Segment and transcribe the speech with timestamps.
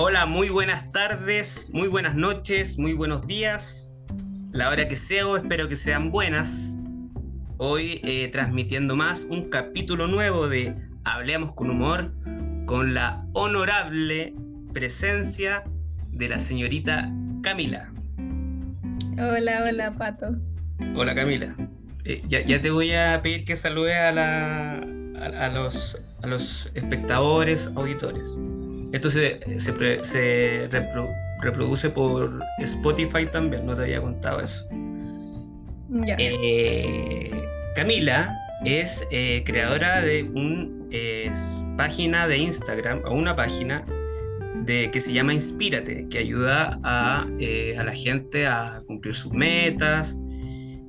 [0.00, 3.92] Hola, muy buenas tardes, muy buenas noches, muy buenos días.
[4.52, 6.78] La hora que sea, o espero que sean buenas.
[7.56, 12.14] Hoy eh, transmitiendo más un capítulo nuevo de Hablemos con Humor
[12.66, 14.36] con la honorable
[14.72, 15.64] presencia
[16.12, 17.92] de la señorita Camila.
[19.18, 20.36] Hola, hola, Pato.
[20.94, 21.56] Hola, Camila.
[22.04, 27.68] Eh, ya, te voy a pedir que saludes a, la, a, los, a los espectadores,
[27.74, 28.40] auditores.
[28.92, 30.68] Esto se, se,
[31.40, 34.66] reproduce por Spotify también, no te había contado eso.
[36.18, 37.30] Eh,
[37.76, 43.84] Camila es eh, creadora de una página de Instagram, o una página
[44.64, 49.32] de, que se llama Inspírate, que ayuda a, eh, a la gente a cumplir sus
[49.32, 50.16] metas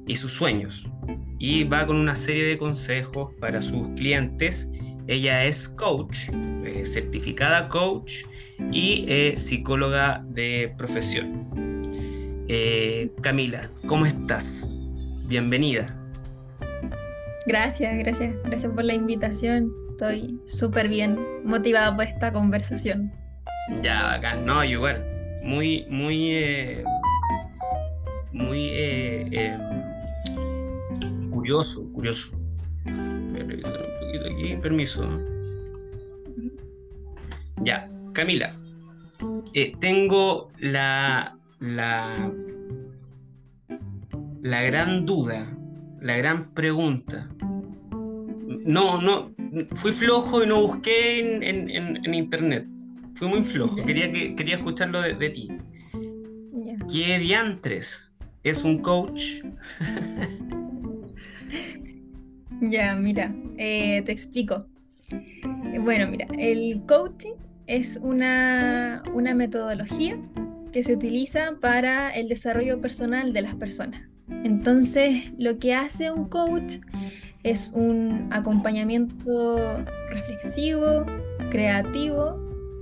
[0.08, 0.92] y sus sueños.
[1.38, 4.70] Y va con una serie de consejos para sus clientes
[5.10, 6.30] ella es coach,
[6.64, 8.26] eh, certificada coach
[8.72, 11.82] y eh, psicóloga de profesión.
[12.48, 14.70] Eh, Camila, ¿cómo estás?
[15.26, 15.88] Bienvenida.
[17.48, 18.36] Gracias, gracias.
[18.46, 19.72] Gracias por la invitación.
[19.90, 23.12] Estoy súper bien motivada por esta conversación.
[23.82, 25.04] Ya, acá, no, igual.
[25.44, 26.84] Muy, muy,
[28.32, 28.72] muy
[31.32, 32.39] curioso, curioso
[33.66, 35.08] aquí, permiso.
[37.64, 38.58] Ya, Camila,
[39.54, 42.32] eh, tengo la, la,
[44.42, 45.46] la gran duda,
[46.02, 47.28] la gran pregunta.
[48.66, 49.34] No, no,
[49.76, 52.68] fui flojo y no busqué en, internet.
[53.16, 55.50] Fui muy flojo, quería, que, quería escucharlo de, ti.
[56.92, 59.44] ¿Qué diantres es un coach?
[62.62, 64.66] Ya, mira, eh, te explico.
[65.82, 67.34] Bueno, mira, el coaching
[67.68, 70.18] es una, una metodología
[70.72, 74.10] que se utiliza para el desarrollo personal de las personas.
[74.44, 76.78] Entonces, lo que hace un coach
[77.44, 81.06] es un acompañamiento reflexivo,
[81.50, 82.38] creativo,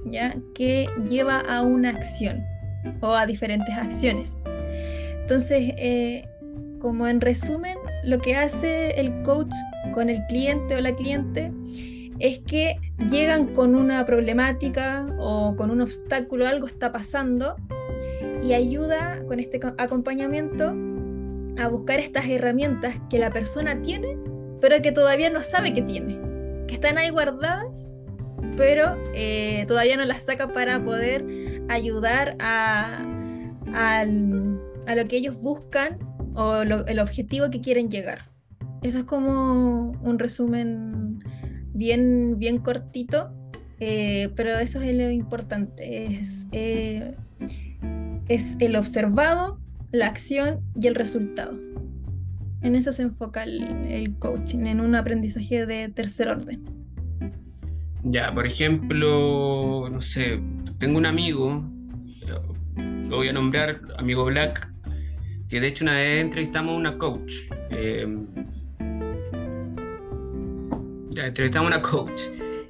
[0.05, 0.35] ¿ya?
[0.55, 2.43] que lleva a una acción
[3.01, 4.35] o a diferentes acciones.
[5.21, 6.27] Entonces, eh,
[6.79, 9.53] como en resumen, lo que hace el coach
[9.93, 11.51] con el cliente o la cliente
[12.19, 12.77] es que
[13.09, 17.55] llegan con una problemática o con un obstáculo, algo está pasando
[18.43, 20.75] y ayuda con este acompañamiento
[21.59, 24.17] a buscar estas herramientas que la persona tiene,
[24.61, 26.19] pero que todavía no sabe que tiene,
[26.67, 27.91] que están ahí guardadas,
[28.55, 31.25] pero eh, todavía no las saca para poder
[31.69, 33.03] ayudar a,
[33.73, 35.99] a lo que ellos buscan
[36.37, 38.29] o el objetivo que quieren llegar.
[38.83, 41.19] Eso es como un resumen
[41.73, 43.31] bien, bien cortito,
[43.79, 47.15] eh, pero eso es lo importante, es, eh,
[48.27, 49.59] es el observado,
[49.91, 51.59] la acción y el resultado.
[52.61, 56.65] En eso se enfoca el, coaching, en un aprendizaje de tercer orden.
[58.03, 60.39] Ya, por ejemplo, no sé,
[60.77, 61.63] tengo un amigo,
[63.09, 64.71] lo voy a nombrar, amigo Black,
[65.49, 67.33] que de hecho una vez entrevistamos a una coach.
[67.71, 68.17] Eh,
[71.15, 72.21] entrevistamos a una coach.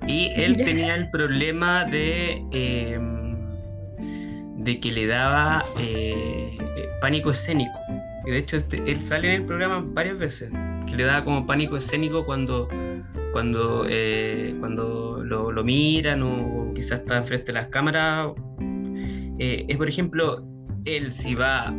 [0.08, 3.36] Y él tenía el problema de, em,
[4.64, 6.58] de que le daba eh,
[7.02, 7.80] pánico escénico.
[8.26, 10.52] Y de hecho este, él sale en el programa varias veces,
[10.86, 12.68] que le daba como pánico escénico cuando,
[13.32, 18.32] cuando, eh, cuando lo, lo, miran o quizás está enfrente de las cámaras.
[19.40, 20.46] es por ejemplo,
[20.84, 21.74] él si va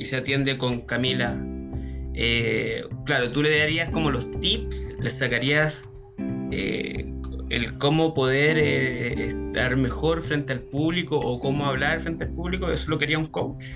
[0.00, 1.38] y se atiende con Camila,
[2.14, 5.92] eh, claro, tú le darías como los tips, le sacarías
[6.50, 7.12] eh,
[7.50, 12.72] el cómo poder eh, estar mejor frente al público o cómo hablar frente al público,
[12.72, 13.66] eso lo quería un coach.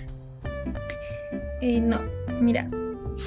[1.61, 2.01] no,
[2.41, 2.71] mira,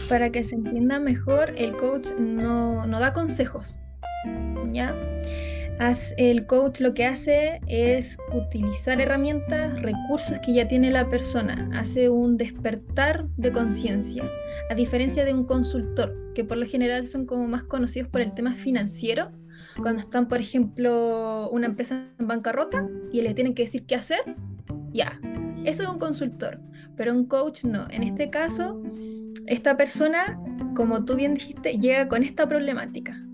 [0.09, 3.77] para que se entienda mejor, el coach no, no da consejos,
[4.73, 4.95] ¿ya?
[6.17, 12.09] El coach lo que hace es utilizar herramientas, recursos que ya tiene la persona, hace
[12.09, 14.23] un despertar de conciencia,
[14.69, 18.33] a diferencia de un consultor, que por lo general son como más conocidos por el
[18.33, 19.31] tema financiero,
[19.81, 24.21] cuando están, por ejemplo, una empresa en bancarrota y les tienen que decir qué hacer,
[24.91, 25.19] ya,
[25.63, 26.59] eso es un consultor,
[26.95, 27.87] pero un coach no.
[27.91, 28.81] En este caso,
[29.45, 30.39] esta persona,
[30.75, 33.26] como tú bien dijiste, llega con esta problemática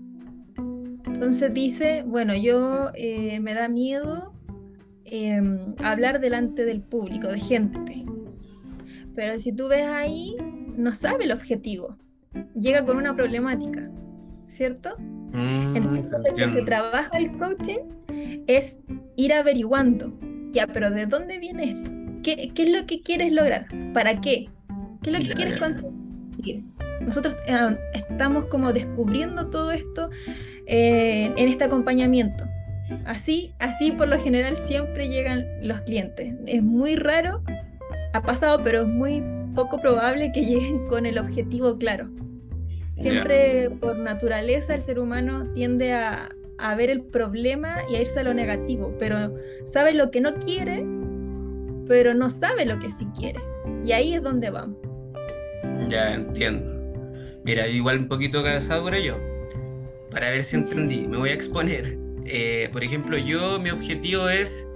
[1.24, 4.34] entonces dice, bueno, yo eh, me da miedo
[5.06, 8.04] em, hablar delante del público, de gente.
[9.14, 10.36] Pero si tú ves ahí,
[10.76, 11.96] no sabe el objetivo.
[12.54, 13.90] Llega con una problemática,
[14.48, 14.98] ¿cierto?
[14.98, 17.78] Mm, Entonces lo que se trabaja el coaching
[18.46, 18.80] es
[19.16, 20.18] ir averiguando
[20.52, 21.90] ya, pero ¿de dónde viene esto?
[22.22, 23.64] ¿Qué, qué es lo que quieres lograr?
[23.94, 24.50] ¿Para qué?
[25.02, 26.64] ¿Qué es lo que quieres conseguir?
[27.04, 30.10] Nosotros eh, estamos como descubriendo todo esto
[30.66, 32.44] eh, en este acompañamiento.
[33.04, 36.34] Así, así por lo general siempre llegan los clientes.
[36.46, 37.42] Es muy raro,
[38.12, 39.22] ha pasado, pero es muy
[39.54, 42.08] poco probable que lleguen con el objetivo claro.
[42.96, 46.28] Siempre por naturaleza el ser humano tiende a,
[46.58, 49.34] a, ver el problema y a irse a lo negativo, pero
[49.64, 50.86] sabe lo que no quiere,
[51.88, 53.40] pero no sabe lo que sí quiere.
[53.84, 54.78] Y ahí es donde vamos.
[55.88, 56.73] Ya entiendo.
[57.44, 59.18] Mira, igual un poquito cabezadura yo,
[60.10, 61.06] para ver si entendí.
[61.06, 61.98] Me voy a exponer.
[62.24, 64.66] Eh, por ejemplo, yo, mi objetivo es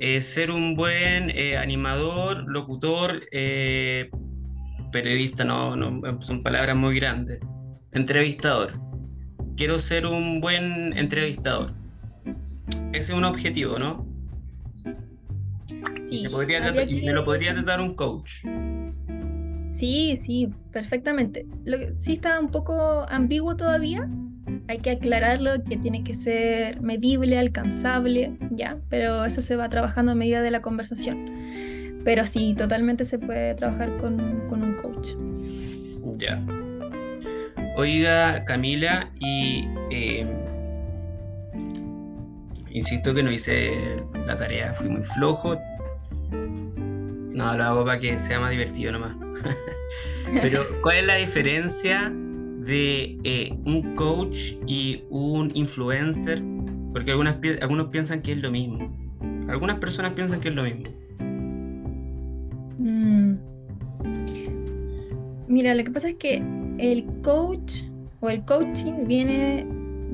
[0.00, 3.20] eh, ser un buen eh, animador, locutor,
[4.90, 7.40] periodista, no, no, son palabras muy grandes.
[7.92, 8.80] Entrevistador.
[9.56, 11.72] Quiero ser un buen entrevistador.
[12.92, 14.06] Ese es un objetivo, ¿no?
[15.98, 16.22] Sí.
[16.22, 18.44] me lo podría tratar un coach.
[19.74, 21.46] Sí, sí, perfectamente.
[21.64, 24.08] Lo que sí está un poco ambiguo todavía.
[24.68, 30.12] Hay que aclararlo que tiene que ser medible, alcanzable, ya, pero eso se va trabajando
[30.12, 32.00] a medida de la conversación.
[32.04, 35.08] Pero sí, totalmente se puede trabajar con, un coach.
[36.18, 36.40] Ya.
[37.76, 40.24] Oiga, Camila, y eh,
[42.70, 45.58] insisto que no hice la tarea, fui muy flojo.
[46.30, 49.23] No, lo hago para que sea más divertido nomás.
[50.42, 52.12] Pero, ¿cuál es la diferencia
[52.60, 56.42] de eh, un coach y un influencer?
[56.92, 58.96] Porque algunas, algunos piensan que es lo mismo.
[59.48, 60.84] Algunas personas piensan que es lo mismo.
[62.78, 63.34] Mm.
[65.48, 66.42] Mira, lo que pasa es que
[66.78, 67.82] el coach
[68.20, 69.66] o el coaching viene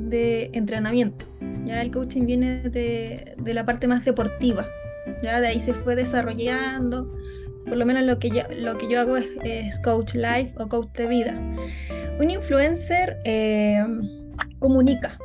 [0.08, 1.26] de entrenamiento.
[1.64, 4.66] Ya el coaching viene de, de la parte más deportiva.
[5.22, 7.14] Ya de ahí se fue desarrollando
[7.70, 10.90] por lo menos lo que yo, lo que yo hago es, coach life o coach
[10.94, 11.40] de vida.
[12.18, 13.80] Un influencer eh,
[14.58, 15.16] comunica,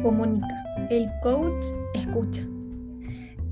[0.00, 0.64] comunica.
[0.90, 2.46] El coach escucha.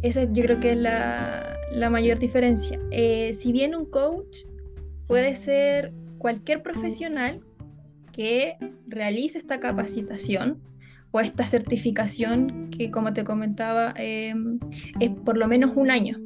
[0.01, 2.79] Esa yo creo que es la, mayor diferencia.
[2.93, 4.45] Eh, si bien un coach
[5.09, 7.41] puede ser cualquier profesional
[8.13, 10.63] que realice esta capacitación
[11.11, 14.35] o esta certificación que como te comentaba eh,
[15.01, 16.26] es por lo menos un año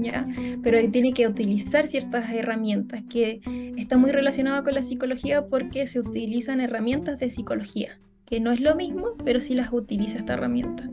[0.00, 0.26] ¿ya?
[0.62, 3.40] Pero tiene que utilizar ciertas herramientas que
[3.76, 8.60] está muy relacionado con la psicología porque se utilizan herramientas de psicología, que no es
[8.60, 10.88] lo mismo, pero sí las utiliza esta herramienta.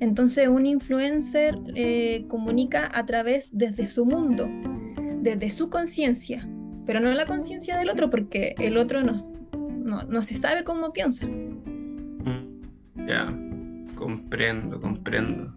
[0.00, 4.48] Entonces un influencer eh, comunica a través desde su mundo,
[5.22, 6.48] desde su conciencia,
[6.86, 9.14] pero no la conciencia del otro porque el otro no,
[9.84, 11.26] no, no se sabe cómo piensa.
[13.06, 13.26] Ya,
[13.94, 15.52] comprendo, comprendo.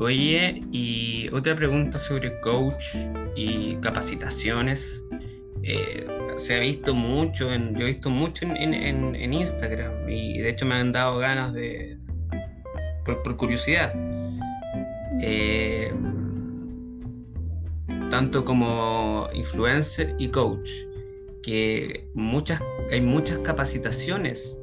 [0.00, 2.96] Oye, y otra pregunta sobre coach
[3.36, 5.06] y capacitaciones.
[5.62, 6.06] Eh,
[6.36, 10.76] se ha visto mucho, en, yo he visto mucho en, Instagram y de hecho me
[10.76, 11.98] han dado ganas de,
[13.04, 13.92] por, curiosidad,
[15.20, 15.92] eh,
[18.08, 20.70] tanto como influencer y coach,
[21.42, 24.59] que muchas, hay muchas capacitaciones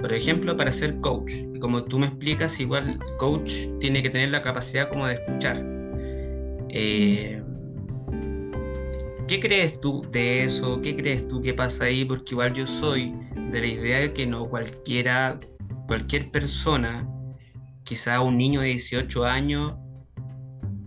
[0.00, 4.42] por ejemplo, para ser coach, como tú me explicas, igual coach tiene que tener la
[4.42, 5.62] capacidad como de escuchar.
[6.70, 7.42] Eh,
[9.28, 10.80] ¿Qué crees tú de eso?
[10.80, 12.04] ¿Qué crees tú que pasa ahí?
[12.04, 13.14] Porque igual yo soy
[13.52, 15.38] de la idea de que no cualquiera,
[15.86, 17.08] cualquier persona,
[17.84, 19.74] quizá un niño de 18 años,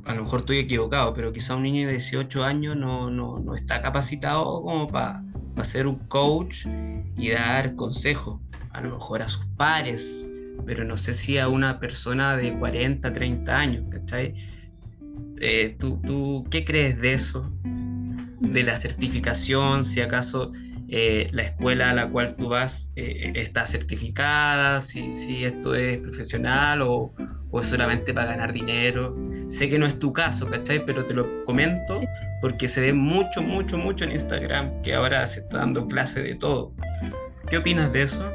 [0.06, 3.82] a lo mejor estoy equivocado, pero quizá un niño de 18 años no, no, está
[3.82, 5.24] capacitado como para
[5.62, 6.66] ser un coach
[7.16, 8.42] y dar consejos
[8.74, 10.28] a lo mejor a sus pares,
[10.66, 14.36] pero no sé si a una persona de 40, 30 años, ¿cachai?
[15.40, 17.52] Eh, ¿tú, ¿tú, qué crees de eso?
[18.40, 20.52] De la certificación, si acaso
[20.90, 25.98] eh, la escuela a la cual tú vas eh, está certificada, si, si, esto es
[26.00, 27.12] profesional o,
[27.50, 29.16] o, es solamente para ganar dinero.
[29.48, 30.86] Sé que no es tu caso, ¿cachai?
[30.86, 32.02] Pero te lo comento
[32.42, 36.36] porque se ve mucho, mucho, mucho en Instagram que ahora se está dando clase de
[36.36, 36.74] todo.
[37.50, 38.32] ¿Qué opinas de eso?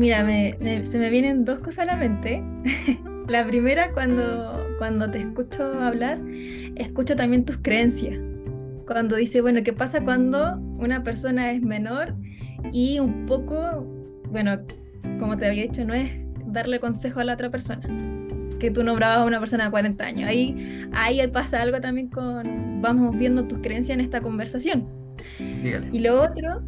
[0.00, 0.26] Mira,
[0.82, 2.42] se me vienen dos cosas a la mente.
[3.28, 6.18] la primera, cuando, cuando te escucho hablar,
[6.76, 8.18] escucho también tus creencias.
[8.86, 12.14] Cuando dice, bueno, ¿qué pasa cuando una persona es menor
[12.72, 13.86] y un poco,
[14.30, 14.60] bueno,
[15.18, 16.10] como te había dicho, no es
[16.46, 17.82] darle consejo a la otra persona?
[18.58, 20.30] Que tú nombrabas a una persona de 40 años.
[20.30, 24.88] Ahí, ahí pasa algo también con, vamos viendo tus creencias en esta conversación.
[25.92, 26.62] Y lo otro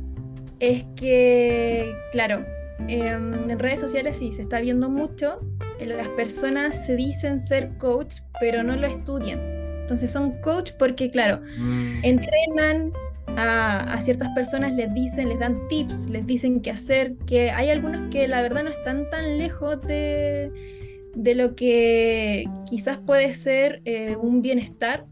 [0.60, 2.44] es que, claro,
[2.88, 5.40] Em, en redes sociales sí se está viendo mucho
[5.86, 9.40] las personas se dicen ser coach, pero no lo estudian.
[9.80, 12.04] Entonces son coach porque, claro, mm.
[12.04, 12.92] entrenan
[13.36, 18.10] a, ciertas personas, les dicen, les dan tips, les dicen qué hacer, que hay algunos
[18.10, 20.50] que la verdad no están tan lejos de,
[21.14, 25.06] de lo que quizás puede ser eh, un bienestar,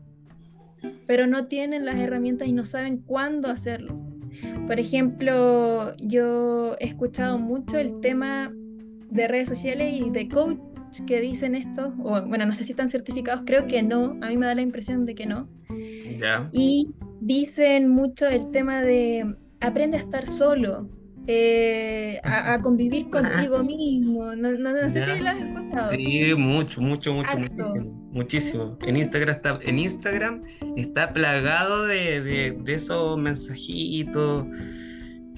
[1.06, 4.09] pero no tienen las herramientas y no saben cuándo hacerlo.
[4.66, 8.52] Por ejemplo, yo he escuchado mucho el tema
[9.10, 10.58] de redes sociales y de coach
[11.06, 14.36] que dicen esto, o bueno, no sé si están certificados, creo que no, a mí
[14.36, 15.48] me da la impresión de que no.
[16.52, 20.88] Y dicen mucho el tema de aprende a estar solo,
[21.26, 24.34] eh, a, convivir contigo mismo.
[24.34, 24.50] No,
[24.90, 25.90] sé si lo has escuchado.
[25.92, 27.99] Sí, mucho, mucho, mucho, muchísimo.
[28.10, 28.76] Muchísimo.
[28.82, 30.42] En Instagram está, en Instagram
[30.76, 34.44] está plagado de, de esos mensajitos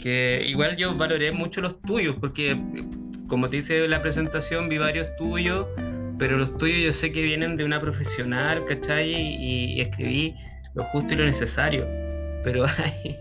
[0.02, 2.60] que igual yo valoré mucho los tuyos, porque
[3.28, 5.66] como te dice la presentación, vi varios tuyos,
[6.18, 9.10] pero los tuyos yo sé que vienen de una profesional, ¿cachai?
[9.10, 10.34] Y, escribí
[10.74, 11.86] lo justo y lo necesario.
[12.44, 13.16] Pero hay,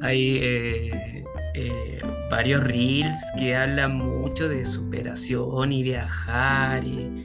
[0.00, 1.98] hay eh, eh,
[2.30, 7.24] varios reels que hablan mucho de superación y viajar y,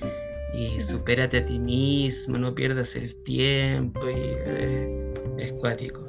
[0.58, 6.04] y supérate a ti mismo, no pierdas el tiempo y eh, es cuático.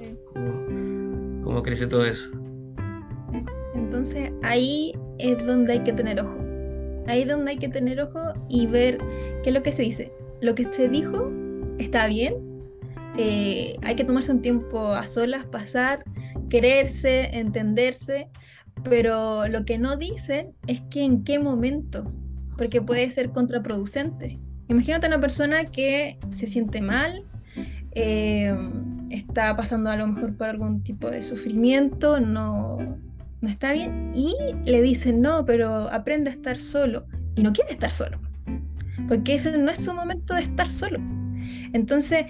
[1.43, 2.31] ¿Cómo crece todo eso?
[3.75, 6.39] Entonces ahí es donde hay que tener ojo.
[7.07, 8.97] Ahí es donde hay que tener ojo y ver
[9.43, 10.13] qué es lo que se dice.
[10.41, 11.31] Lo que se dijo
[11.79, 12.37] está bien.
[13.19, 16.05] Eh, hay que tomarse un tiempo a solas, pasar,
[16.49, 18.29] quererse, entenderse,
[18.85, 22.13] pero lo que no dicen es que en qué momento,
[22.59, 24.39] porque puede ser contraproducente.
[24.69, 27.25] Imagínate una persona que se siente mal,
[27.93, 28.55] eh,
[29.11, 32.79] está pasando a lo mejor por algún tipo de sufrimiento, no,
[33.41, 34.11] no está bien.
[34.13, 34.35] Y
[34.65, 37.07] le dicen, no, pero aprende a estar solo.
[37.37, 38.21] Y no quiere estar solo.
[39.07, 40.99] Porque ese no es su momento de estar solo.
[41.73, 42.27] Entonces,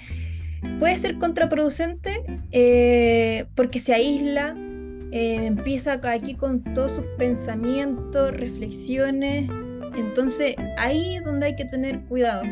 [0.78, 4.54] puede ser contraproducente eh, porque se aísla,
[5.11, 9.50] eh, empieza aquí con todos sus pensamientos, reflexiones.
[9.95, 12.42] Entonces, ahí es donde hay que tener cuidado.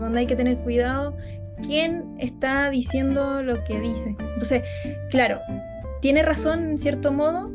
[0.00, 1.16] Donde hay que tener cuidado
[1.62, 4.16] quién está diciendo lo que dice.
[4.18, 4.62] Entonces,
[5.10, 5.40] claro,
[6.00, 7.50] tiene razón en cierto modo,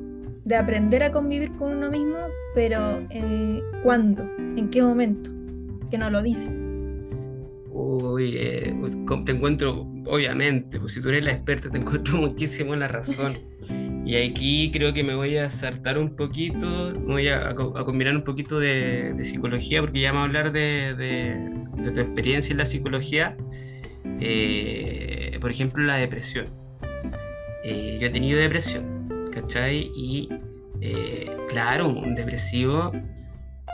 [0.45, 2.17] de aprender a convivir con uno mismo,
[2.55, 4.23] pero eh, ¿cuándo?
[4.55, 5.29] ¿En qué momento?
[5.91, 6.47] Que no lo dice.
[7.69, 8.73] Uy, eh,
[9.25, 13.33] te encuentro, obviamente, pues si tú eres la experta, te encuentro muchísimo en la razón.
[14.07, 18.57] Y aquí creo que me voy a saltar un poquito, voy a, combinar un poquito
[18.57, 21.51] de, psicología, porque ya vamos a hablar de,
[21.93, 23.35] tu experiencia en la psicología.
[24.21, 26.45] Eh, por ejemplo, la depresión.
[27.65, 29.91] yo he tenido depresión ¿cachai?
[29.93, 30.29] Y
[30.79, 32.93] eh, claro, un depresivo,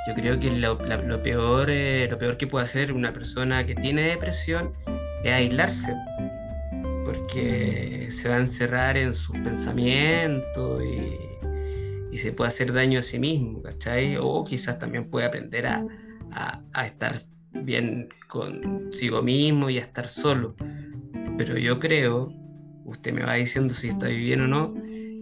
[0.08, 0.80] yo creo que lo,
[1.22, 4.74] peor, eh, lo peor que puede hacer una persona que tiene depresión
[5.24, 5.94] es aislarse,
[7.06, 13.18] porque se va a encerrar en sus pensamientos y, se puede hacer daño a sí
[13.18, 14.18] mismo, ¿cachai?
[14.20, 15.84] O quizás también puede aprender a,
[16.74, 17.16] a estar
[17.52, 20.56] bien consigo mismo y a estar solo.
[21.38, 22.32] Pero yo creo,
[22.86, 24.74] usted me va diciendo si está bien o no,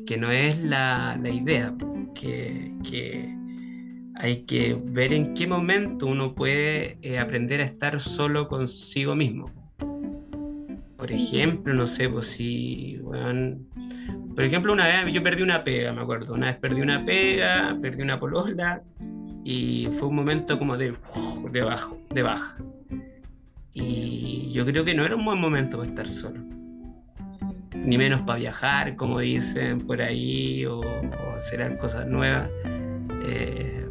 [0.06, 1.74] que no es la, idea,
[2.16, 3.36] que,
[4.16, 9.46] hay que ver en qué momento uno puede eh, aprender a estar solo consigo mismo.
[11.12, 16.02] Por ejemplo, no sé, pues si, por ejemplo, una vez yo perdí una pega, me
[16.02, 18.82] acuerdo, una vez perdí una pega, perdí una polola
[19.44, 20.94] y fue un momento como de,
[21.52, 22.56] de, bajo, de baja.
[23.74, 26.40] Y yo creo que no era un buen momento para estar solo
[27.74, 30.82] ni menos para viajar, como dicen por ahí, o,
[31.38, 32.50] serán cosas nuevas.
[33.26, 33.86] Eh,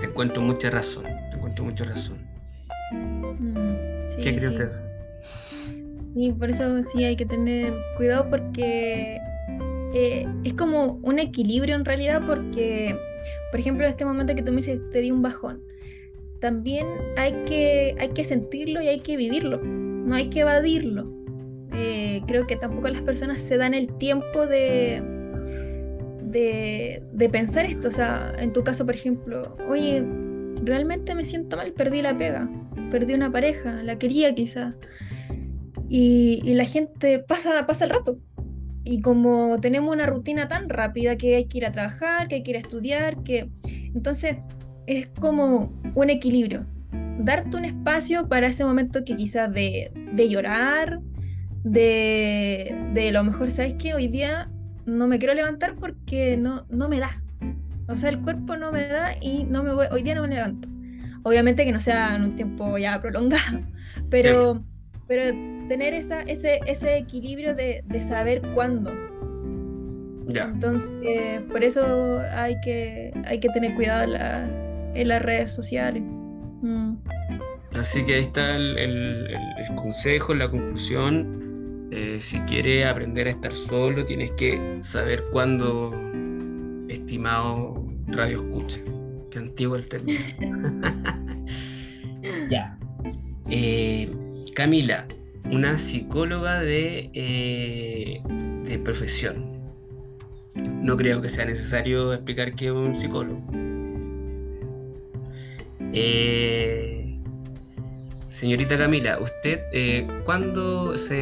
[0.00, 2.18] te encuentro mucha razón, te encuentro mucha razón.
[2.92, 4.93] Mm, ¿Qué crees usted?
[6.14, 9.18] Sí, por eso sí hay que tener cuidado porque
[9.92, 12.96] eh, es como un equilibrio en realidad porque,
[13.50, 15.62] por ejemplo, en este momento que tú me dices te di un bajón,
[16.40, 21.14] también hay que, hay que sentirlo y hay que vivirlo, no hay que evadirlo
[21.76, 25.02] eh, creo que tampoco las personas se dan el tiempo de,
[26.22, 27.88] de, pensar esto.
[27.88, 30.04] O sea, en tu caso, por ejemplo, oye,
[30.62, 32.48] realmente me siento mal, perdí la pega,
[32.90, 34.76] perdí una pareja, la quería quizá.
[35.88, 38.18] Y, la gente pasa, pasa el rato.
[38.84, 42.42] Y como tenemos una rutina tan rápida que hay que ir a trabajar, que hay
[42.42, 43.48] que ir a estudiar, que
[43.94, 44.36] entonces
[44.86, 46.66] es como un equilibrio.
[47.18, 51.00] Darte un espacio para ese momento que quizás de, de llorar,
[51.62, 53.94] de, de lo mejor, ¿sabes qué?
[53.94, 54.50] Hoy día
[54.84, 57.22] no me quiero levantar porque no, no me da.
[57.88, 60.28] O sea, el cuerpo no me da y no me voy, hoy día no me
[60.28, 60.68] levanto.
[61.22, 63.60] Obviamente que no sea en un tiempo ya prolongado,
[64.10, 64.62] pero,
[65.06, 65.24] pero
[65.68, 68.90] tener esa, ese, ese equilibrio de, de saber cuándo.
[70.26, 70.44] Ya.
[70.44, 76.02] Entonces, por eso hay que, hay que tener cuidado en, la- en las redes sociales.
[76.62, 76.94] Mm.
[77.78, 81.88] Así que ahí está el, el- el- el consejo, la conclusión.
[81.90, 85.92] Eh, si quieres aprender a estar solo, tienes que saber cuándo,
[86.88, 88.80] estimado radio escucha.
[89.30, 90.18] Qué antiguo el término.
[92.50, 92.78] ya.
[93.50, 94.08] Eh,
[94.54, 95.06] Camila,
[95.50, 98.20] una psicóloga de, eh,
[98.64, 99.52] de profesión.
[100.82, 103.42] No creo que sea necesario explicar qué es un psicólogo.
[105.92, 107.20] Eh,
[108.28, 111.14] señorita Camila, ¿usted eh, cuándo se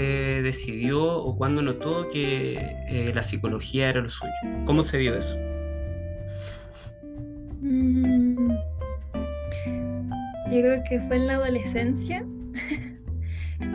[0.42, 2.54] decidió o cuándo notó que
[2.88, 4.32] eh, la psicología era lo suyo?
[4.64, 5.36] ¿Cómo se vio eso?
[7.60, 8.50] Mm,
[10.50, 12.24] Yo creo que fue en la adolescencia,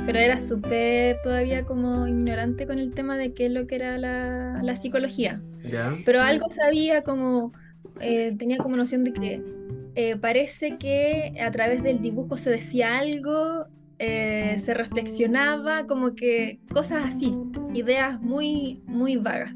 [0.08, 3.98] pero era súper todavía como ignorante con el tema de qué es lo que era
[3.98, 5.42] la, la psicología.
[6.06, 7.52] Pero algo sabía como,
[8.00, 9.44] eh, tenía como noción de que
[9.96, 13.68] eh, parece que a través del dibujo se decía algo,
[14.00, 17.34] eh, se reflexionaba, como que cosas así,
[17.74, 19.54] ideas muy, muy vagas.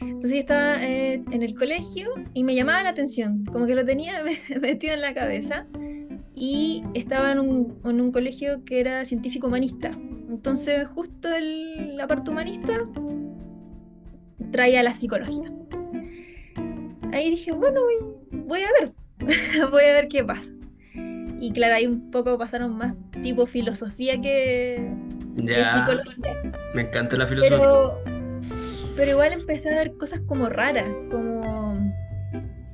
[0.00, 3.84] Entonces yo estaba eh, en el colegio y me llamaba la atención, como que lo
[3.84, 4.22] tenía
[4.60, 5.66] metido en la cabeza
[6.34, 9.90] y estaba en un, en un colegio que era científico humanista.
[10.28, 12.72] Entonces justo el- la parte humanista
[14.50, 15.50] traía la psicología.
[17.12, 18.92] Ahí dije, bueno, voy, voy a ver,
[19.70, 20.52] voy a ver qué pasa.
[21.40, 24.90] Y claro, ahí un poco pasaron más tipo filosofía que,
[25.36, 26.52] que Ya, psicología.
[26.74, 27.58] me encanta la filosofía.
[27.58, 28.00] Pero,
[28.96, 31.76] pero igual empecé a ver cosas como raras, como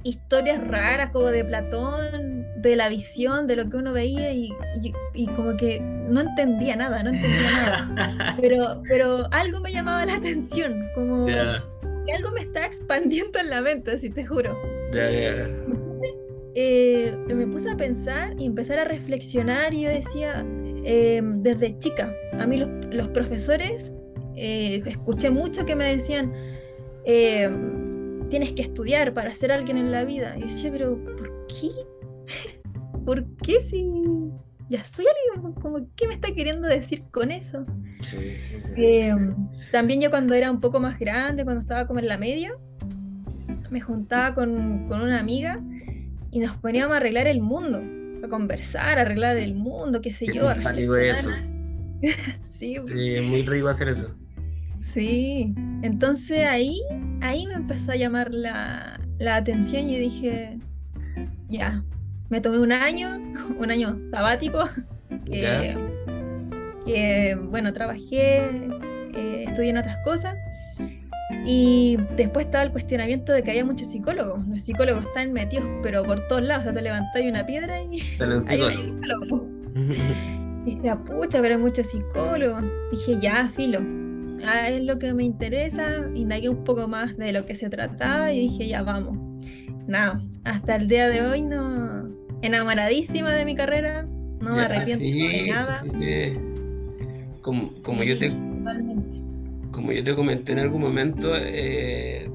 [0.04, 4.50] historias raras, como de Platón, de la visión, de lo que uno veía y,
[4.82, 7.50] y- y como que no entendía nada, no entendía
[7.96, 8.36] nada.
[8.40, 11.26] Pero, pero algo me llamaba la atención, como
[12.06, 14.56] que algo me está expandiendo en la mente, si te juro.
[15.66, 16.10] Entonces,
[16.54, 20.44] eh, me puse a pensar y empezar a reflexionar y yo decía,
[20.84, 23.92] eh, desde chica, a mí los, los profesores,
[24.36, 26.32] eh, escuché mucho que me decían,
[27.04, 27.48] eh,
[28.30, 30.34] tienes que estudiar para ser alguien en la vida.
[30.36, 31.68] Y yo decía, pero ¿por qué?
[33.04, 33.84] ¿Por qué si
[34.68, 35.52] ya soy alguien?
[35.54, 37.64] Como, ¿Qué me está queriendo decir con eso?
[38.02, 38.72] Sí, sí, sí.
[38.76, 39.14] Eh,
[39.72, 42.52] también yo cuando era un poco más grande, cuando estaba como en la media,
[43.70, 45.60] me juntaba con, con una amiga
[46.30, 47.82] y nos poníamos a arreglar el mundo,
[48.24, 50.52] a conversar, a arreglar el mundo, qué sé Qué yo.
[50.54, 51.30] simpático eso.
[52.40, 54.14] Sí, Sí, es muy rico hacer eso.
[54.80, 55.54] sí.
[55.82, 56.80] Entonces ahí,
[57.20, 60.58] ahí me empezó a llamar la, la atención y dije,
[61.48, 61.84] ya,
[62.30, 63.18] me tomé un año,
[63.58, 64.64] un año sabático,
[65.26, 65.76] que, Ya.
[66.86, 68.46] que, bueno, trabajé,
[69.14, 70.36] eh, estudié en otras cosas.
[71.44, 74.46] Y después estaba el cuestionamiento de que había muchos psicólogos.
[74.48, 76.62] Los psicólogos están metidos, pero por todos lados.
[76.62, 78.80] O sea, te levantas una piedra y hay un psicólogo.
[78.80, 79.48] psicólogo.
[80.66, 82.62] Y decía, pucha, pero hay muchos psicólogos.
[82.90, 83.80] Dije, ya, filo.
[84.44, 85.86] Ah, es lo que me interesa.
[86.14, 89.16] Indagué un poco más de lo que se trataba y dije, ya, vamos.
[89.86, 92.10] Nada, hasta el día de hoy no.
[92.42, 94.06] Enamoradísima de mi carrera.
[94.40, 95.76] No me arrepiento sí, de nada.
[95.76, 95.96] sí, sí,
[96.32, 96.40] sí.
[97.42, 99.20] Como, como yo te, Totalmente.
[99.70, 102.30] como yo te comenté en algún momento, eh,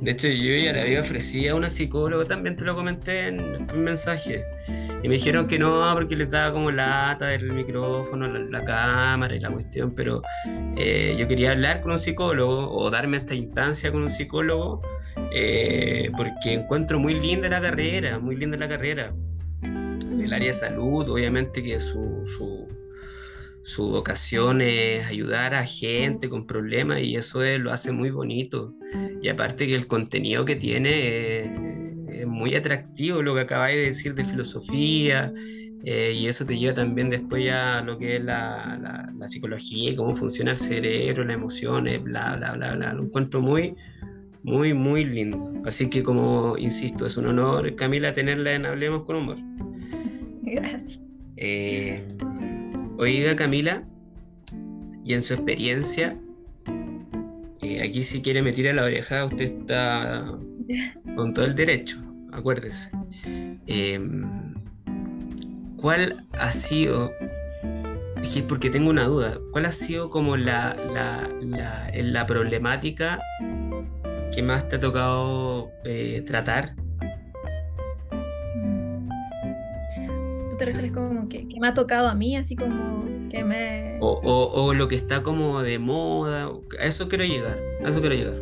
[0.00, 3.40] de hecho yo ya le había ofrecido a una psicóloga, también te lo comenté en
[3.40, 4.44] un mensaje,
[5.02, 9.34] y me dijeron que no, porque les daba como lata el micrófono, la, la cámara
[9.34, 10.22] y la cuestión, pero
[10.76, 14.80] eh, yo quería hablar con un psicólogo o darme esta instancia con un psicólogo,
[15.32, 19.12] eh, porque encuentro muy linda la carrera, muy linda la carrera.
[20.26, 22.66] El área de salud, obviamente que su, su,
[23.62, 28.74] su vocación es ayudar a gente con problemas y eso es- lo hace muy bonito.
[29.22, 30.90] Y aparte que el contenido que tiene
[31.44, 31.50] es,
[32.20, 35.32] es muy atractivo, lo que acabáis de decir de filosofía,
[35.84, 39.90] eh, y eso te lleva también después a lo que es la, la- la psicología
[39.90, 42.92] y cómo funciona el cerebro, las emociones, bla, bla, bla, bla.
[42.94, 43.74] Lo encuentro muy,
[44.42, 45.52] muy, muy lindo.
[45.64, 49.36] Así que como insisto, es un honor, Camila, tenerla en Hablemos con Humor.
[50.54, 51.00] Gracias.
[51.36, 52.06] Eh,
[52.98, 53.84] oiga, Camila,
[55.04, 56.16] y en su experiencia,
[57.62, 60.24] eh, aquí si quiere me tira la oreja, usted está
[61.16, 61.98] con todo el derecho,
[62.32, 62.90] acuérdese.
[63.66, 64.00] Eh,
[65.76, 67.12] ¿Cuál ha sido,
[68.22, 72.26] es que es porque tengo una duda, cuál ha sido como la, la, la, la
[72.26, 73.20] problemática
[74.32, 75.70] que más te ha tocado
[76.24, 76.74] tratar?
[80.56, 83.98] ¿Tú te refieres como que, me ha tocado a mí, así como que me...
[84.00, 88.14] O, o, lo que está como de moda, a eso quiero llegar, a eso quiero
[88.14, 88.40] llegar.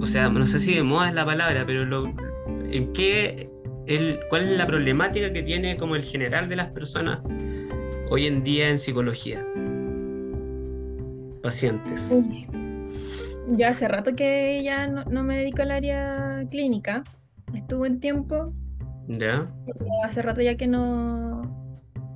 [0.00, 2.06] O sea, no sé si de moda es la palabra, pero lo,
[2.64, 3.50] ¿en qué,
[3.86, 7.18] el, cuál es la problemática que tiene como el general de las personas
[8.08, 9.46] hoy en día en psicología?
[11.42, 12.10] Pacientes.
[13.48, 17.04] Ya hace rato que ya no, no me dedico al área clínica.
[17.52, 18.54] Estuve en tiempo
[19.08, 19.50] ¿Ya?
[20.04, 21.42] hace rato ya que no,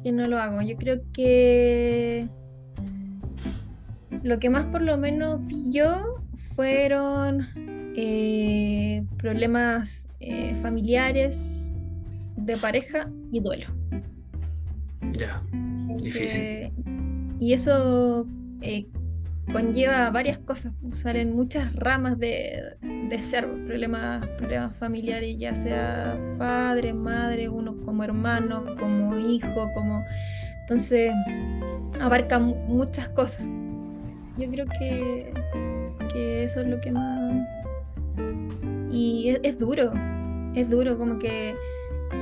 [0.03, 0.62] que no lo hago.
[0.62, 2.29] Yo creo que
[4.22, 6.22] lo que más por lo menos vi yo
[6.55, 7.46] fueron
[7.96, 11.72] eh, problemas eh, familiares,
[12.37, 13.66] de pareja y duelo.
[15.12, 15.42] Ya,
[16.01, 16.72] difícil.
[17.40, 18.27] y eso
[18.62, 18.87] eh,
[19.53, 22.77] conlleva varias cosas, salen muchas ramas de,
[23.21, 30.05] ser, problemas, problemas familiares, ya sea padre, madre, uno como hermano, como hijo, como...
[30.63, 31.13] Entonces,
[32.01, 33.47] abarca muchas cosas.
[34.37, 35.33] Yo creo que,
[36.13, 37.47] que eso es lo que más...
[38.91, 39.93] Y es, duro,
[40.55, 41.55] es duro, como que,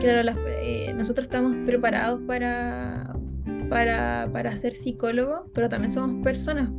[0.01, 3.15] claro, eh, nosotros estamos preparados para,
[3.69, 6.71] para, para ser psicólogos, pero también somos personas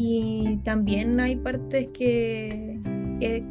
[0.00, 2.78] y también hay partes que,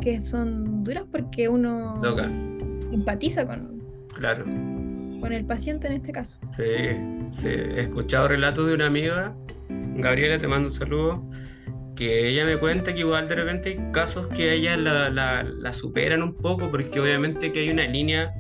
[0.02, 2.02] que, son duras porque uno
[2.90, 3.84] empatiza con,
[4.16, 4.46] claro.
[4.46, 6.40] con el paciente en este caso.
[6.56, 6.64] Sí,
[7.32, 9.36] sí, he escuchado relatos de una amiga,
[9.98, 11.30] Gabriela, te mando un saludo,
[11.98, 16.24] que ella me cuenta que igual de repente hay casos que ella la, la, superan
[16.24, 18.34] un poco porque obviamente que hay una línea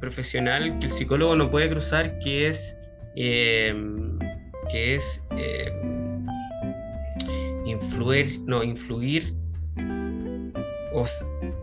[0.00, 2.78] profesional que el psicólogo no puede cruzar que es
[3.14, 3.74] eh,
[4.70, 5.70] que es eh,
[7.72, 9.34] influir, no, influir
[10.92, 11.04] o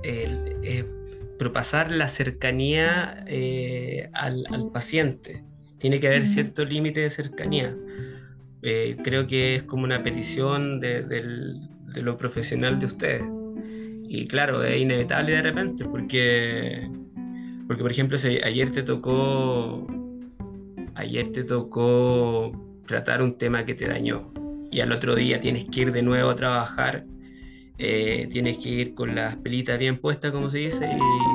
[0.04, 0.86] eh,
[1.40, 4.44] propasar la cercanía eh, al,
[4.74, 5.44] paciente.
[5.80, 7.76] Tiene que haber cierto límite de cercanía.
[8.62, 13.24] Eh, creo que es como una petición de, de, lo profesional de ustedes.
[14.10, 16.90] Y claro, es inevitable de repente, porque,
[17.68, 19.88] porque por ejemplo, si ayer te tocó,
[20.96, 22.52] ayer te tocó
[22.86, 24.34] tratar un tema que te dañó,
[24.72, 27.06] y al otro día tienes que ir de nuevo a trabajar,
[27.78, 30.90] eh, tienes que ir con las pelitas bien puestas, como se dice,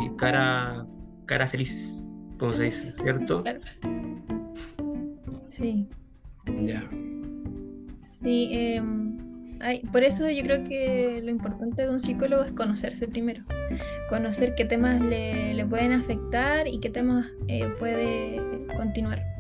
[0.05, 0.87] y cara,
[1.27, 2.05] cara feliz,
[2.39, 3.43] como se dice, ¿cierto?
[3.43, 3.61] Claro.
[5.49, 5.87] Sí.
[6.63, 6.89] Ya.
[8.01, 9.17] Sí, em,
[9.93, 13.45] por eso yo creo que lo importante de un psicólogo es conocerse primero,
[14.09, 18.41] conocer qué temas le, le pueden afectar y qué temas eh, puede
[18.77, 19.34] continuar.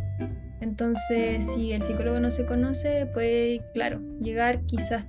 [0.64, 5.07] Entonces, si el psicólogo no se conoce, puede, claro, llegar quizás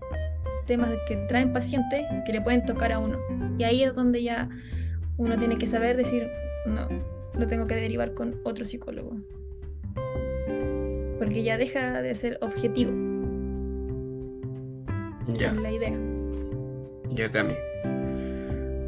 [0.67, 3.17] temas que traen pacientes que le pueden tocar a uno.
[3.57, 4.49] Y ahí es donde ya
[5.15, 6.27] uno tiene que saber decir,
[6.65, 6.89] no,
[7.33, 9.15] lo tengo que derivar con otro psicólogo.
[11.19, 12.91] Porque ya deja de ser objetivo.
[15.27, 15.51] Ya.
[15.51, 15.97] Es la idea.
[17.11, 17.57] Ya cambia.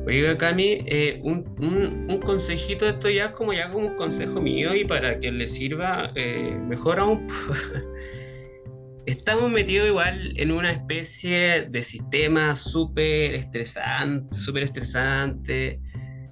[0.08, 4.86] Oiga, Cami, eh, un, un, consejito, esto ya como ya como un consejo mío y
[4.86, 7.28] para que le sirva eh, mejor aún.
[9.06, 15.82] Estamos metidos igual en una especie de sistema súper estresante, súper estresante.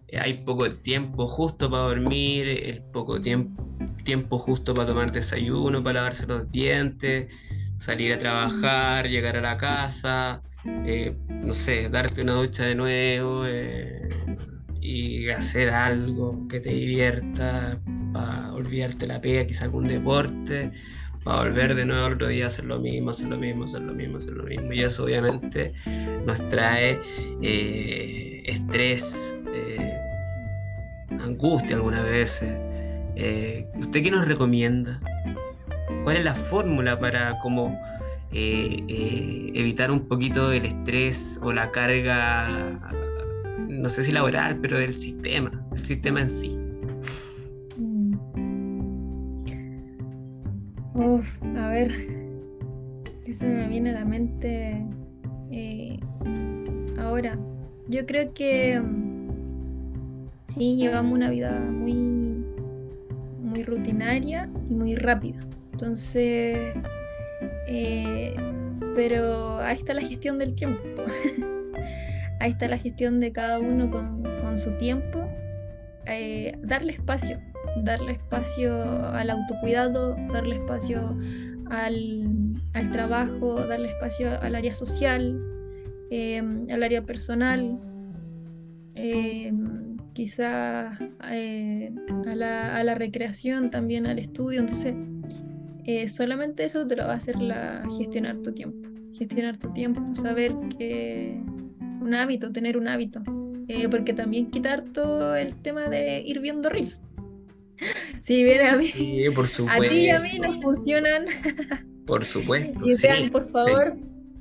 [0.08, 5.96] Eh, hay poco tiempo justo para dormir, el poco tiempo justo para tomar desayuno, para
[5.96, 7.30] lavarse los dientes,
[7.76, 10.42] salir a trabajar, llegar a la casa.
[10.66, 14.10] Eh, no sé, darte una ducha de nuevo eh,
[14.82, 17.80] y hacer algo que te divierta,
[18.14, 20.72] para olvidarte la pega, quizá algún deporte,
[21.24, 23.94] para volver de nuevo otro día a hacer lo mismo, hacer lo mismo, hacer lo
[23.94, 24.74] mismo, hacer lo mismo.
[24.74, 25.74] Y eso obviamente
[26.26, 27.00] nos trae
[27.42, 29.36] eh, estrés,
[31.10, 32.54] angustia algunas veces.
[33.76, 35.00] ¿Usted qué nos recomienda?
[36.04, 37.80] ¿Cuál es la fórmula para como
[38.32, 42.80] eh, eh, evitar un poquito el estrés o la carga,
[43.70, 46.58] no sé si laboral, pero del sistema, del sistema en sí.
[47.78, 48.16] Mm.
[50.96, 51.92] Uf, a ver,
[53.26, 54.86] ¿qué se me viene a la mente
[55.52, 56.00] eh,
[56.98, 57.38] ahora?
[57.88, 58.82] Yo creo que
[60.48, 61.94] sí, llevamos una vida muy,
[63.42, 65.40] muy rutinaria y muy rápida.
[65.74, 66.74] Entonces,
[67.68, 68.36] eh,
[68.96, 71.04] pero ahí está la gestión del tiempo.
[72.40, 74.26] ahí está la gestión de cada uno con,
[74.58, 75.28] su tiempo.
[76.06, 77.42] Eh, darle espacio,
[77.84, 78.74] darle espacio
[79.10, 81.18] al autocuidado, darle espacio
[81.70, 85.42] al, trabajo, darle espacio al área social,
[86.12, 87.80] em, al área personal.
[88.94, 89.86] Em,
[90.18, 91.94] eh,
[92.26, 94.62] a, la, recreación, también al estudio.
[94.62, 94.94] Entonces,
[95.86, 98.90] eh, solamente eso te lo va a hacer la, gestionar tu tiempo.
[99.14, 101.42] Gestionar tu tiempo, saber que
[102.02, 103.22] un hábito, tener un hábito.
[103.68, 107.02] Eh, porque también quitar todo el tema de ir viendo reels.
[108.22, 108.92] Si viene a mí,
[109.36, 111.26] por a ti y a mí nos funcionan.
[112.08, 112.84] Por supuesto.
[112.84, 113.96] y sean, por favor,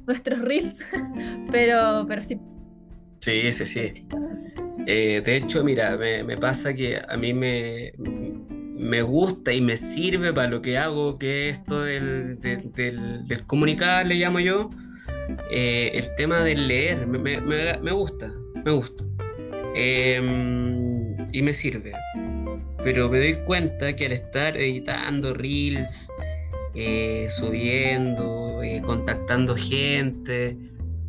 [0.07, 0.79] nuestros reels.
[1.51, 2.39] pero, pero sí.
[3.21, 4.07] Sí, sí, sí.
[4.87, 7.93] Eh, de hecho, mira, me, pasa que a mí me,
[8.77, 14.07] me gusta y me sirve para lo que hago, que es esto del, del, comunicar,
[14.07, 14.71] le llamo yo,
[15.51, 18.33] eh, el tema del leer, me, me, gusta,
[18.65, 19.05] me gusta.
[19.75, 21.93] Em, y me sirve.
[22.83, 26.11] Pero me doy cuenta que al estar editando reels,
[26.75, 30.57] eh, subiendo, contactando gente,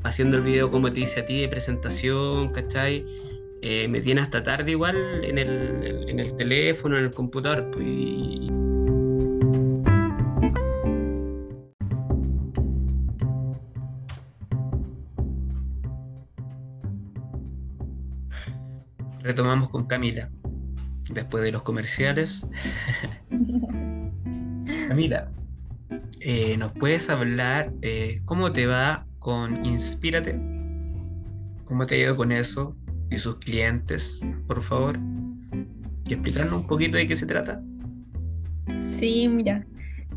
[0.03, 3.05] haciendo el video como te dice a ti de presentación, ¿cachai?
[3.67, 7.71] Eh, me tiene hasta tarde igual en el, en el teléfono, en el computador.
[7.71, 7.87] Pues,
[19.21, 20.29] Retomamos con Camila,
[21.09, 22.47] después de los comerciales.
[24.87, 25.31] Camila,
[26.19, 30.39] eh, ¿nos puedes hablar eh, cómo te va con Inspírate?
[31.65, 32.75] ¿Cómo te ha ido con eso?
[33.09, 34.99] Y sus clientes, por favor,
[36.07, 37.61] y explicarnos un poquito de qué se trata.
[38.97, 39.65] Sí, mira,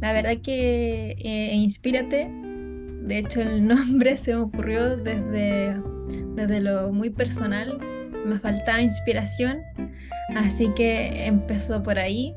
[0.00, 2.28] la verdad que eh, Inspírate,
[3.02, 5.76] de hecho el nombre se me ocurrió desde,
[6.34, 7.78] desde lo muy personal,
[8.24, 9.58] me faltaba inspiración,
[10.36, 12.34] así que empezó por ahí.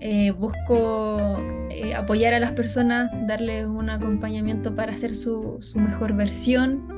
[0.00, 6.14] Eh, busco eh, apoyar a las personas, darles un acompañamiento para hacer su, su mejor
[6.14, 6.97] versión,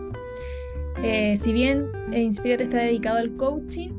[1.03, 3.91] eh, si bien eh, Inspirate está dedicado al coaching,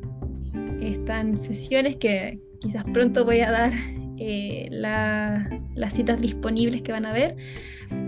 [0.81, 3.73] están sesiones que quizás pronto voy a dar
[4.17, 7.35] eh, las citas disponibles que van a ver,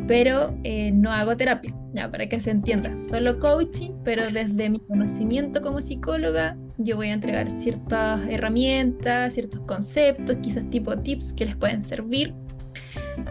[0.07, 0.55] pero
[0.93, 5.81] no hago terapia, ya para que se entienda, solo coaching, pero desde mi conocimiento como
[5.81, 11.83] psicóloga yo voy a entregar ciertas herramientas, ciertos conceptos, quizás tipo tips que les pueden
[11.83, 12.33] servir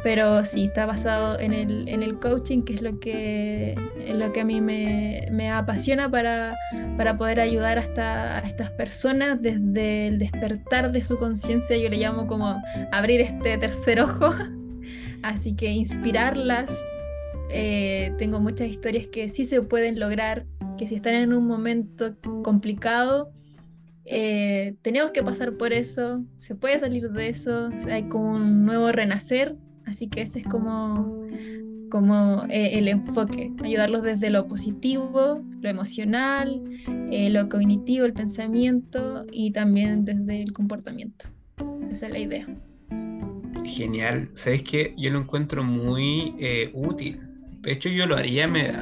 [0.02, 3.76] pero sí, está basado en el, en el coaching, que es lo que,
[4.08, 6.56] lo que a mí me, me apasiona para,
[6.96, 11.96] para, poder ayudar a, a, estas personas desde el despertar de su conciencia, yo le
[11.96, 14.34] llamo como abrir este tercer ojo,
[15.22, 16.76] así que inspirarlas.
[17.54, 20.46] Eh, tengo muchas historias que sí se pueden lograr,
[20.78, 23.30] que si están en un momento complicado,
[24.04, 28.90] eh, tenemos que pasar por eso, se puede salir de eso, hay como un nuevo
[28.90, 29.54] renacer
[29.86, 31.26] Así que ese es como,
[31.90, 36.62] como eh, el enfoque, ayudarlos desde lo positivo, lo emocional,
[37.10, 41.26] eh, lo cognitivo, el pensamiento y también desde el comportamiento.
[41.90, 42.46] Esa es la idea.
[43.64, 44.30] Genial.
[44.34, 44.94] ¿Sabes qué?
[44.96, 47.20] Yo lo encuentro muy eh, útil.
[47.60, 48.72] De hecho, yo lo haría, me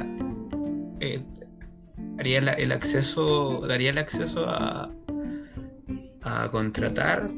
[2.17, 4.89] haría el acceso, daría el acceso a,
[6.23, 7.29] a contratar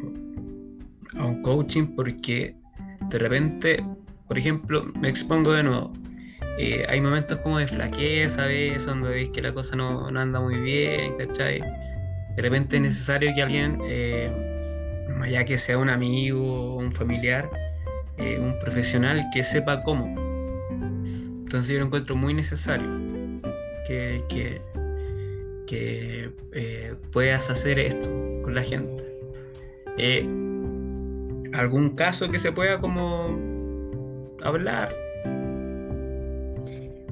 [1.15, 2.56] a un coaching porque
[3.10, 3.84] de repente,
[4.28, 5.94] por ejemplo, me expongo de nuevo.
[6.58, 10.39] Eh, hay momentos como de flaqueza a veces, donde veis que la cosa no, anda
[10.39, 11.62] muy bien, ¿cachai?
[12.36, 14.32] De repente es necesario que alguien, eh,
[15.30, 17.50] ya que sea un amigo, un familiar,
[18.18, 20.06] eh, un profesional que sepa cómo.
[21.54, 22.88] Entonces yo lo encuentro muy necesario
[23.88, 24.62] que, que,
[25.68, 28.10] que eh, puedas hacer esto
[28.44, 29.04] con la gente
[31.54, 33.38] algún caso que se pueda como
[34.44, 34.89] hablar.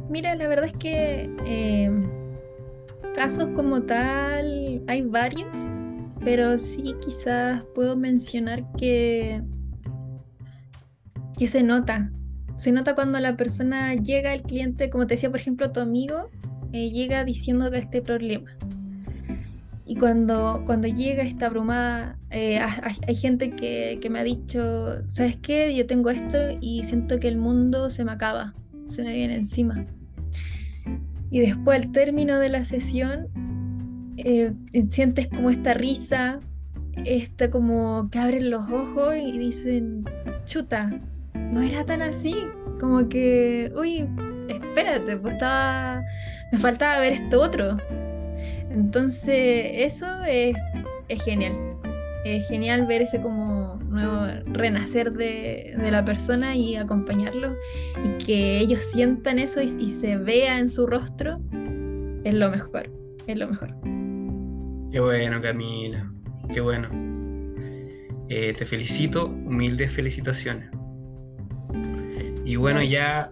[0.09, 2.01] Mira, la verdad es que em,
[3.15, 5.57] casos como tal hay varios,
[6.23, 9.41] pero sí quizás puedo mencionar que,
[11.37, 12.11] que se nota.
[12.57, 16.29] Se nota cuando la persona llega, el cliente, como te decía, por ejemplo, tu amigo,
[16.73, 18.51] eh, llega diciendo que este problema
[19.91, 25.75] y cuando, cuando llega esta abrumada, eh, hay, gente que, me ha dicho, ¿sabes qué?
[25.75, 28.53] Yo tengo esto y siento que el mundo se me acaba,
[28.87, 29.85] se me viene encima.
[31.29, 33.27] Y después al término de la sesión,
[34.15, 34.53] eh,
[34.87, 36.39] sientes como esta risa,
[37.03, 40.05] esta como que abren los ojos y dicen,
[40.45, 41.01] chuta,
[41.33, 42.37] no era tan así,
[42.79, 44.07] como que, uy,
[44.47, 46.01] espérate, pues estaba,
[46.53, 47.77] me faltaba ver esto otro.
[48.73, 50.55] Entonces, eso es,
[51.23, 51.53] genial.
[52.23, 57.55] Es genial ver ese como nuevo renacer de, la persona y acompañarlo
[58.05, 61.41] y que ellos sientan eso y, se vea en su rostro,
[62.23, 62.89] es lo mejor,
[63.27, 63.75] es lo mejor.
[64.91, 66.11] Qué bueno, Camila.
[66.53, 66.89] Qué bueno.
[68.29, 70.69] Eh, te felicito, humildes felicitaciones.
[72.45, 73.31] Y bueno, ya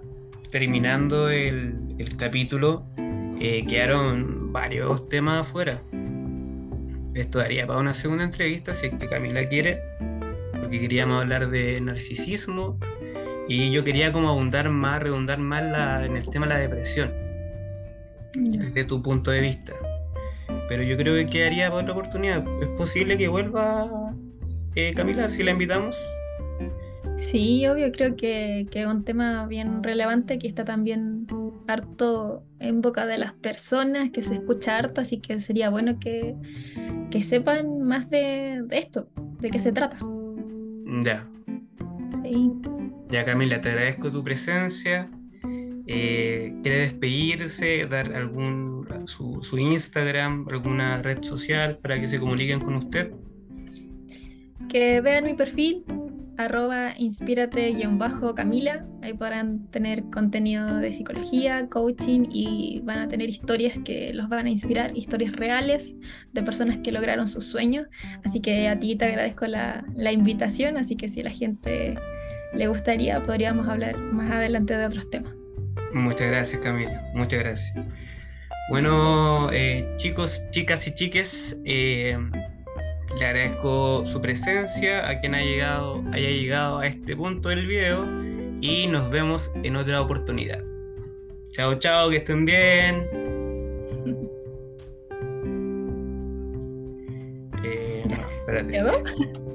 [0.52, 1.76] terminando el,
[2.18, 2.89] capítulo,
[3.40, 5.82] eh, quedaron varios temas afuera.
[7.14, 9.82] Esto daría para una segunda entrevista si es que Camila quiere,
[10.60, 12.78] porque queríamos hablar de narcisismo
[13.48, 17.12] y yo quería como abundar más, redundar más en el tema de la depresión,
[18.34, 19.74] desde tu punto de vista.
[20.68, 22.46] Pero yo creo que quedaría para otra oportunidad.
[22.62, 24.14] ¿Es posible que vuelva
[24.76, 25.98] eh, Camila si la invitamos?
[27.22, 31.26] Sí, obvio, creo que, que, es un tema bien relevante que está también
[31.74, 36.36] harto en boca de las personas, que se escucha harto, así que sería bueno que,
[37.12, 40.00] que sepan más de, esto, de qué se trata.
[41.04, 41.28] Ya.
[42.24, 42.52] Sí.
[43.10, 45.10] Ya Camila, te agradezco tu presencia.
[45.88, 52.60] Eh, ¿Quiere despedirse, dar algún su, su Instagram, alguna red social para que se comuniquen
[52.60, 53.12] con usted?
[54.70, 55.84] Que vean mi perfil,
[56.40, 58.86] arroba inspírate-camila.
[59.02, 64.46] Ahí podrán tener contenido de psicología, coaching y van a tener historias que los van
[64.46, 65.96] a inspirar, historias reales
[66.32, 67.88] de personas que lograron sus sueños.
[68.24, 71.98] Así que a ti te agradezco la, la invitación, así que si la gente
[72.54, 75.36] le gustaría, podríamos hablar más adelante de otros temas.
[75.94, 77.86] Muchas gracias Camila, muchas gracias.
[78.70, 82.18] Bueno, eh, chicos, chicas y chiques, eh,
[83.18, 88.06] le agradezco su presencia a quien ha llegado, haya llegado a este punto del video
[88.62, 90.64] y nos vemos en otra oportunidad.
[91.52, 93.08] Chao, chao, que estén bien.
[97.62, 98.16] Eh, no,
[98.64, 99.49] espérate.